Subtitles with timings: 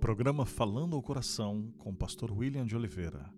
[0.00, 3.30] Programa Falando ao Coração com o pastor William de Oliveira.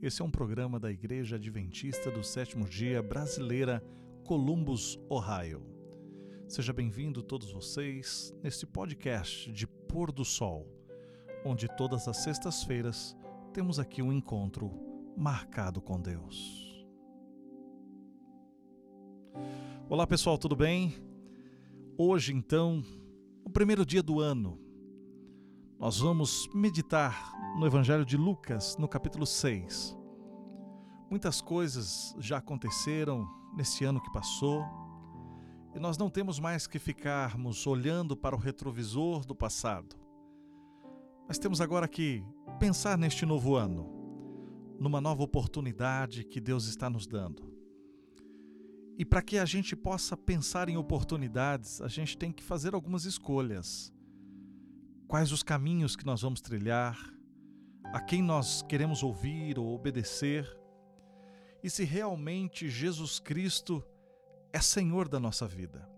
[0.00, 3.84] Esse é um programa da Igreja Adventista do Sétimo Dia Brasileira,
[4.24, 5.62] Columbus, Ohio.
[6.48, 10.66] Seja bem-vindo todos vocês neste podcast de Pôr do Sol,
[11.44, 13.14] onde todas as sextas-feiras
[13.52, 14.72] temos aqui um encontro
[15.14, 16.86] marcado com Deus.
[19.90, 20.94] Olá pessoal, tudo bem?
[21.98, 22.82] Hoje, então,
[23.44, 24.67] o primeiro dia do ano,
[25.78, 29.96] nós vamos meditar no Evangelho de Lucas, no capítulo 6.
[31.08, 34.64] Muitas coisas já aconteceram nesse ano que passou
[35.76, 39.94] e nós não temos mais que ficarmos olhando para o retrovisor do passado.
[41.28, 42.24] Mas temos agora que
[42.58, 43.88] pensar neste novo ano,
[44.80, 47.56] numa nova oportunidade que Deus está nos dando.
[48.98, 53.04] E para que a gente possa pensar em oportunidades, a gente tem que fazer algumas
[53.04, 53.92] escolhas
[55.08, 56.96] quais os caminhos que nós vamos trilhar,
[57.92, 60.46] a quem nós queremos ouvir ou obedecer,
[61.64, 63.82] e se realmente Jesus Cristo
[64.52, 65.88] é Senhor da nossa vida.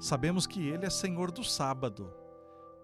[0.00, 2.12] Sabemos que Ele é Senhor do sábado,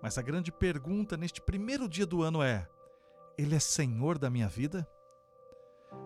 [0.01, 2.69] mas a grande pergunta neste primeiro dia do ano é:
[3.37, 4.89] Ele é Senhor da minha vida?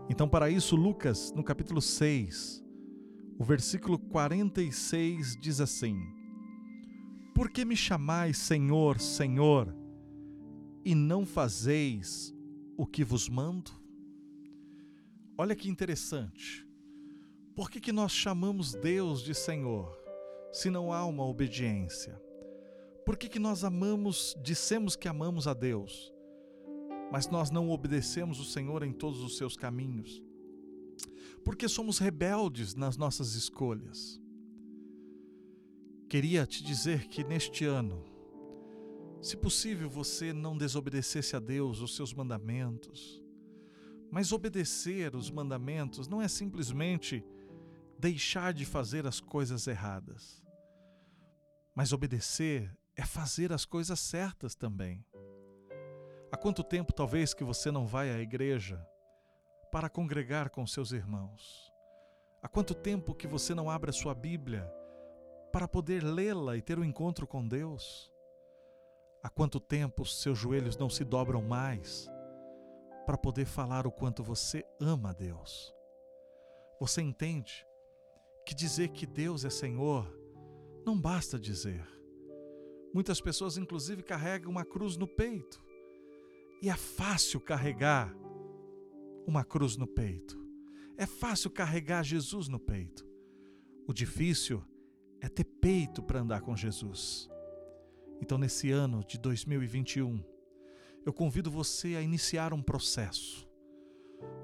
[0.09, 2.65] Então, para isso, Lucas, no capítulo 6,
[3.39, 6.14] o versículo 46 diz assim:
[7.35, 9.75] por que me chamais Senhor, Senhor,
[10.85, 12.33] e não fazeis
[12.77, 13.73] o que vos mando?
[15.37, 16.65] Olha que interessante.
[17.57, 19.97] Por que, que nós chamamos Deus de Senhor,
[20.53, 22.21] se não há uma obediência?
[23.05, 26.13] Por que, que nós amamos, dissemos que amamos a Deus,
[27.11, 30.23] mas nós não obedecemos o Senhor em todos os seus caminhos?
[31.45, 34.21] Porque somos rebeldes nas nossas escolhas.
[36.15, 38.05] Queria te dizer que neste ano,
[39.21, 43.21] se possível, você não desobedecesse a Deus, os seus mandamentos.
[44.13, 47.27] Mas obedecer os mandamentos não é simplesmente
[47.99, 50.41] deixar de fazer as coisas erradas.
[51.75, 55.05] Mas obedecer é fazer as coisas certas também.
[56.31, 58.81] Há quanto tempo talvez que você não vai à igreja
[59.73, 61.73] para congregar com seus irmãos?
[62.41, 64.73] Há quanto tempo que você não abre a sua Bíblia
[65.55, 68.13] para poder lê-la e ter um encontro com Deus?
[69.23, 72.11] Há quanto tempo seus joelhos não se dobram mais
[73.07, 75.73] para poder falar o quanto você ama a Deus?
[76.81, 77.65] Você entende
[78.45, 80.13] que dizer que Deus é Senhor
[80.85, 81.87] não basta dizer.
[82.93, 85.63] Muitas pessoas, inclusive, carregam uma cruz no peito.
[86.61, 88.13] E é fácil carregar
[89.25, 90.37] uma cruz no peito.
[90.97, 93.07] É fácil carregar Jesus no peito.
[93.87, 94.65] O difícil
[95.25, 97.31] é ter peito para andar com Jesus.
[98.21, 100.23] Então, nesse ano de 2021,
[101.03, 103.49] eu convido você a iniciar um processo.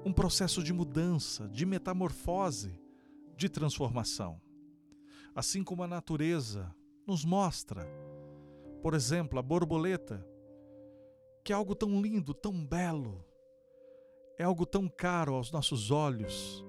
[0.03, 2.81] Um processo de mudança, de metamorfose,
[3.37, 4.41] de transformação.
[5.35, 6.75] Assim como a natureza
[7.05, 7.87] nos mostra,
[8.81, 10.27] por exemplo, a borboleta,
[11.45, 13.23] que é algo tão lindo, tão belo,
[14.35, 16.65] é algo tão caro aos nossos olhos.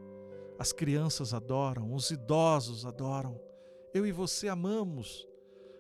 [0.58, 3.40] As crianças adoram, os idosos adoram,
[3.94, 5.28] eu e você amamos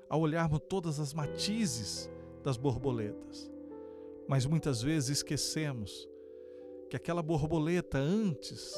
[0.08, 2.10] ao olharmos todas as matizes
[2.42, 3.50] das borboletas.
[4.28, 6.08] Mas muitas vezes esquecemos
[6.90, 8.74] que aquela borboleta, antes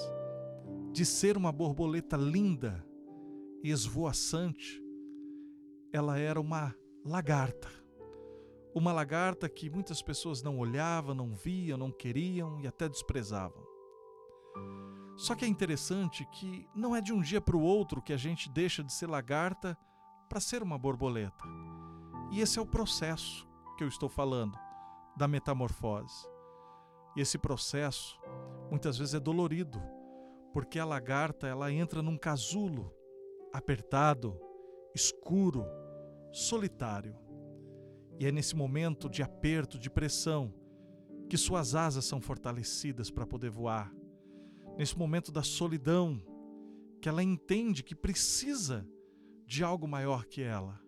[0.93, 2.87] de ser uma borboleta linda
[3.62, 4.81] e esvoaçante,
[5.93, 6.75] ela era uma
[7.05, 7.69] lagarta.
[8.73, 13.74] Uma lagarta que muitas pessoas não olhavam, não viam, não queriam e até desprezavam.
[15.17, 18.17] Só que é interessante que não é de um dia para o outro que a
[18.17, 19.79] gente deixa de ser lagarta
[20.29, 21.45] para ser uma borboleta.
[22.33, 24.59] E esse é o processo que eu estou falando,
[25.17, 26.27] da metamorfose.
[27.17, 28.19] E esse processo
[28.71, 29.81] muitas vezes é dolorido,
[30.53, 32.93] porque a lagarta ela entra num casulo
[33.53, 34.37] apertado,
[34.95, 35.65] escuro,
[36.33, 37.17] solitário.
[38.19, 40.53] E é nesse momento de aperto, de pressão,
[41.31, 43.93] que suas asas são fortalecidas para poder voar
[44.76, 46.23] nesse momento da solidão,
[47.00, 48.88] que ela entende que precisa
[49.47, 50.81] de algo maior que ela.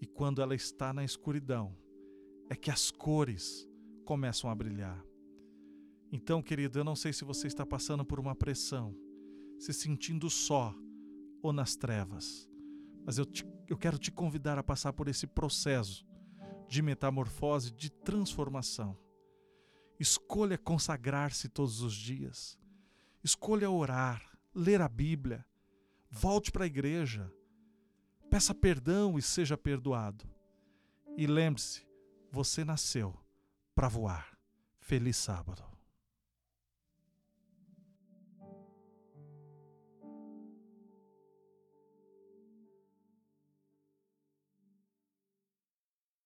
[0.00, 1.76] E quando ela está na escuridão,
[2.50, 3.68] é que as cores
[4.04, 5.04] começam a brilhar.
[6.12, 8.94] Então, querido, eu não sei se você está passando por uma pressão,
[9.58, 10.74] se sentindo só
[11.42, 12.48] ou nas trevas,
[13.04, 16.06] mas eu, te, eu quero te convidar a passar por esse processo
[16.68, 18.98] de metamorfose, de transformação.
[19.98, 22.58] Escolha consagrar-se todos os dias.
[23.26, 24.22] Escolha orar,
[24.54, 25.44] ler a Bíblia,
[26.08, 27.28] volte para a igreja,
[28.30, 30.24] peça perdão e seja perdoado.
[31.16, 31.84] E lembre-se,
[32.30, 33.18] você nasceu
[33.74, 34.38] para voar.
[34.78, 35.64] Feliz sábado.